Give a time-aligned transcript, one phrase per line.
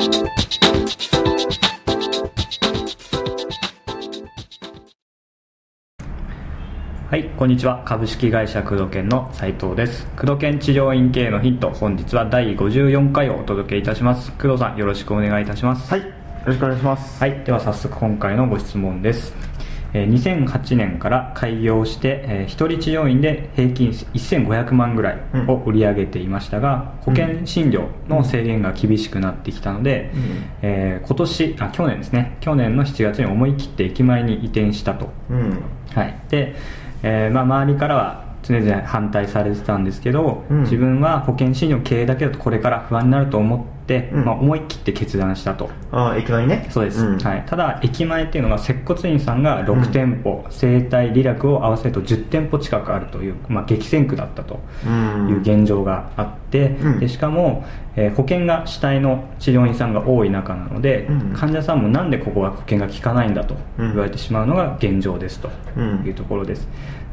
[0.00, 0.06] は
[7.18, 7.82] い、こんにちは。
[7.84, 10.06] 株式会社工藤研の斉藤です。
[10.16, 14.32] 工藤研治療院経営のヒント、本日は第54回をお届けいたします。
[14.38, 15.90] 工藤さん、よろしくお願いいたします。
[15.90, 16.06] はい、よ
[16.46, 17.20] ろしくお願いします。
[17.20, 19.34] はい、では早速今回のご質問です。
[19.92, 25.18] えー2008年から開業して、えー一人治療院で平均1500万ぐらい
[25.48, 30.20] を売り上げていましたが、保険診療の制限が厳しくなってきたので、うん。
[30.62, 32.36] えー今年あ去年ですね。
[32.40, 35.10] 去年の7月に思い切って駅前に移転したと。
[35.30, 35.62] うん。
[35.94, 36.54] はい、で、
[37.02, 40.60] えーまあ、周りからは常々反対されてたんですけど、うん。
[40.62, 44.24] 自分は保険診療経営だけだとこれから不安になると思って、うん。
[44.24, 45.68] まあ、思い切って決断したと。
[45.92, 46.66] ああ、駅前にね。
[46.70, 47.18] そうです、ん。
[47.18, 55.28] はい、ただ駅前っていうのが接骨院さんが6店舗、整体理学を合わせると10店舗近くあるという、まあ、激戦区だったとうん。
[55.28, 56.98] いう現状があって、うん。
[57.00, 57.64] でしかも、
[57.96, 61.32] えー保険が主体の治療院さんが多い中なので、うん。
[61.34, 66.04] 患者さんもなんでここは保険が効かないんだとうん言われてしまうのが現状ですとうん。
[66.06, 66.68] いうところです。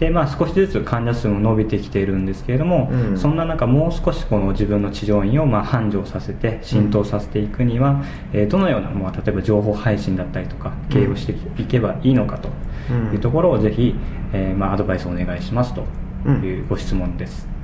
[0.00, 3.18] でまあ、少しずつ患者数も伸びてきているんですけれども、うん。
[3.18, 12.48] そんな中もう少しこの自分の治療院をまあ繁盛させて浸透させていくには、えーどのような、まあ、例えば情報配信だったりとか経営をしていけばいいのかと
[13.12, 13.94] いうところをぜひ、
[14.32, 15.84] えーまあ、アドバイスをお願いしますと
[16.28, 17.59] いうご質問です。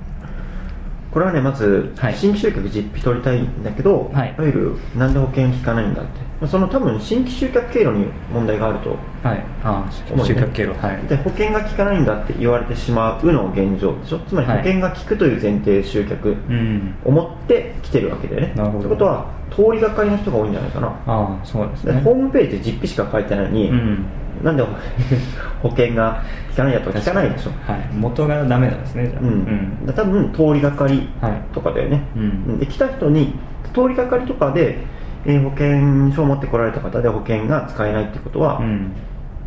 [1.10, 2.14] これはね、まず、はい。
[2.14, 4.34] 新規集客実費取りたいんだけど、はい。
[4.36, 6.04] いわゆる、なんで保険効かないんだっ
[6.40, 6.46] て。
[6.46, 10.22] その多分、新規集客経路に問題があるとはい、あ思うね。
[10.22, 10.86] あ集客経路。
[10.86, 11.02] はい。
[11.08, 14.18] で保険が効かないんだって言われてしまうの現状でしょ。
[14.20, 14.58] つまりはい。
[14.58, 16.94] 保険が効くという前提で集客うん。
[17.04, 18.52] を持って来てるわけだよね。
[18.54, 18.80] なるほど。
[18.80, 20.88] ということは通りがかりの人が多いんじゃないかな。
[20.88, 21.94] ああそうですね。
[21.94, 24.04] でホームページで実費しか書いてないのに、うん
[24.42, 24.62] なんで
[25.62, 27.50] 保険が効かないやと効かないでしょ。
[27.70, 29.22] はい、元がダメなんですねじゃあ。
[29.22, 31.32] うん、だから多分通りがかりはい。
[31.52, 32.58] とかだよね、うん。
[32.58, 33.34] で来た人に
[33.74, 34.78] 通りがかりとかで、
[35.24, 38.92] えー保険証を持ってこられた方で保険が使えないってことは、うん。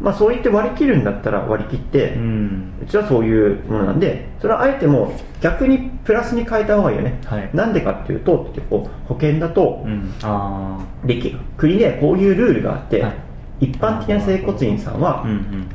[0.02, 7.50] まあ、そう言って割り切るんだったら割り切って、ううんちはそういうものなんでそれはあえても逆にプラスに変えた方がいいよね、はい。
[7.54, 10.14] なんでかっていうとってこう保険だと、うん。
[10.24, 13.14] あでき国でこういうルールがあって、はい
[13.60, 15.26] 一般的な整骨院さんは、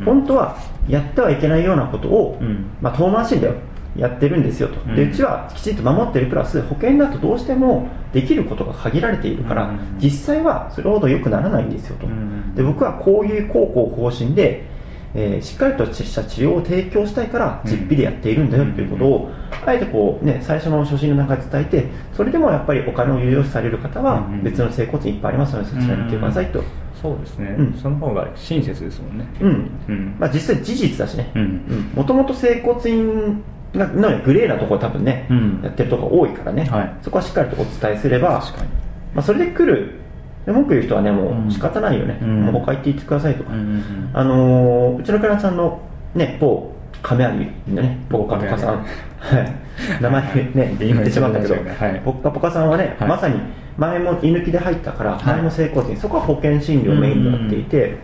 [0.05, 0.57] 本当は
[0.89, 2.67] やってはいけないようなことを、うん。
[2.81, 3.55] まあ、遠回しだよ
[3.97, 14.65] やってるんですよと、でうちはきちんと守ってるプラス保険だとどうしてもできることが限られているから、うん実際はそれほど良くならないんですよと、うんで僕はこういう高校方針で、
[15.15, 17.71] えーしっかりとした治療を提供したいからうん。
[17.71, 19.31] 実費でやっているんだよっていうことを、
[19.65, 26.63] あえてこう、ね、最初の初心の中で伝えてそれでもやっぱりお金を有用視される方はうん別の整骨院いっぱいありますのでそちらに行ってくださいと、
[27.01, 27.75] そうですね、うん。
[27.75, 29.27] その方が親切ですもんね。
[29.41, 29.71] うん。
[29.89, 30.17] うん。
[30.19, 31.31] まあ、実際事実だしね。
[31.35, 31.93] うん。
[31.95, 33.43] もともと整骨院
[33.75, 35.61] がのグレーなところ多分ね、うん。
[35.63, 36.97] やってるところ多いからね、はい。
[37.03, 38.69] そこはしっかりとお伝えすれば確かに。
[39.15, 40.04] まあ、それで来るで
[40.53, 41.49] 文句言う人はねもうん。
[41.49, 42.43] う仕方ないよね、うん。
[42.47, 44.11] もう他行って行ってくださいとか、うんうんうん。
[44.13, 45.81] あのーうちのクライアントさんの
[46.15, 46.73] ね某
[47.03, 48.85] 亀有のねポカポカさん。
[49.19, 50.03] はい。
[50.03, 50.23] 名前
[50.55, 52.01] ね 言ってしまったけど、今言っちゃい。
[52.05, 53.09] ポカポカさんはね、はい。
[53.09, 53.35] まさに
[53.77, 55.25] 前も居抜きで入ったから、はい。
[55.25, 57.97] 前も整骨院そこは保険診療メインでやっていて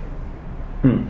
[0.84, 1.06] うん。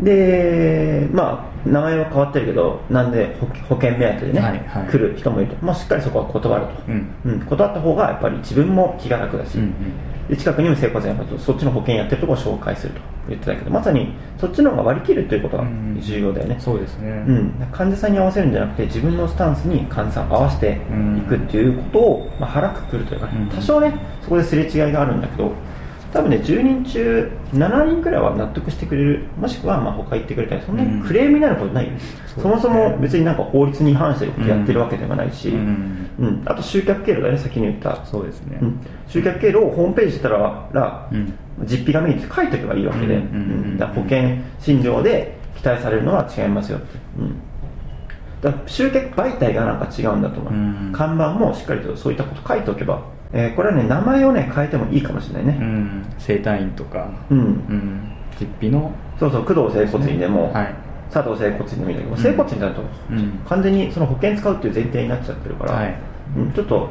[0.00, 4.90] でまあ名前は変わってるけどなんで保保険目当てでね、はいはい。
[4.90, 7.06] 来る人もいると、まあ、しっかりそこは断ると、うん。
[7.24, 9.72] うん、断った方がやっぱり自分も気が楽だし、うんうん
[10.28, 17.24] で近くにも整骨院あるとそっちの保険やってるところを紹介すると言ってたけどまさにそっちの方が割り切るということがうん重要だよね、そうですね。
[17.26, 17.68] うん。
[17.72, 20.80] 患者さんに合わせるんじゃなくて自分のスタンスに患者さんを合わせて
[21.18, 23.48] いくっていうことを、まあ、腹くくるというか、うん。
[23.48, 25.52] 多少ねそこですれ違いがあるんだけど
[26.16, 31.86] 多分ね10人中7人くらいは納得してくれるもしくはまあ他行ってくれたりそんなにクレームになることない。
[31.86, 31.98] よ、うん
[32.36, 36.10] そもそも別になんか法律に反してることやってるわけではないし、うん。
[36.18, 36.42] うん。
[36.44, 38.04] あと集客経路だね先に言った。
[38.04, 38.58] そうですね。
[38.60, 38.80] うん。
[39.08, 40.68] 集客経路をホームページしたら
[41.64, 47.40] 実費がメインって書いておけばいいわけで、うん保険診療で期待されるのは違いますよって、うん、
[48.42, 50.92] だ集客媒体がなんか違うんだと思う、うん。
[50.92, 53.02] 看板もしっかりとそういったこと書いておけば、
[53.32, 56.06] えーこれはね名前をね変えてもいいかもしれないうねん。
[56.18, 57.08] 整体院とか。
[57.30, 58.00] うん、うん。
[58.38, 58.92] 実費の。
[59.18, 60.74] そうそう工藤整骨院でも、はい。
[61.10, 62.22] 佐藤整骨院でもいいんだけど、うん。
[62.22, 63.30] 整骨院だとうん。
[63.48, 65.94] 完全にその保険使うっていう前提になっちゃってるから、はい。
[66.36, 66.88] うんちょっと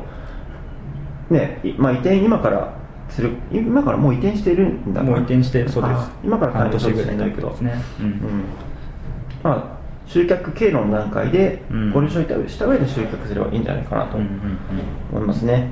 [1.30, 2.74] ねいまあ、移転今から
[3.10, 5.94] する今からもう移転してるんだもう移転してそうです。
[5.96, 7.74] あ今から半対応し年ぐらいないけどね。
[8.00, 8.10] ううん。
[8.10, 8.16] ん
[9.44, 9.76] まあ
[10.08, 11.92] 集客経路の段階でうん。
[11.92, 14.30] ご了承いたした上で集客すればいいんじゃないかなとうんうん。
[15.14, 15.68] 思いますね、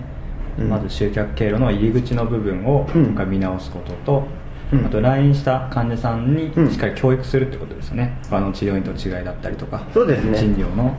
[0.59, 0.69] うん。
[0.69, 3.29] まず集客経路の入り口の部分をうん。
[3.29, 4.27] 見直すことと、
[4.71, 4.85] うん。
[4.85, 6.69] あと来院した患者さんにうん。
[6.69, 10.37] しっかり教育するってことですよね、他の治療院との違いだったりとかそうですね。
[10.37, 10.95] 診療の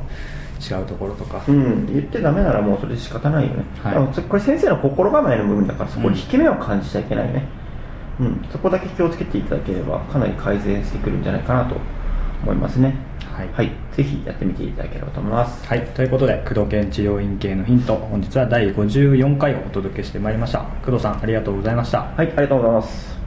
[0.61, 3.95] 違うところとか、うん、言ってダメならもうそれで仕方ないよね、はい。
[3.95, 7.49] でもそこれ先生の心構えの部分だからそこに引け目を感じちゃいけないよね、
[8.21, 8.45] うん。
[8.51, 11.77] そこだけ気をつけていただければかなり改善してくるんじゃないかなと
[12.45, 12.97] 思いますね
[13.35, 13.73] はい。
[13.93, 15.67] ぜひやってみていただければと思います。
[15.67, 20.61] はい、ということで工藤研治療院系のヒント本日は第54回をお届けしてまいりました。
[20.85, 22.03] 工藤さんありがとうございました。
[22.17, 23.24] はいありがとうございます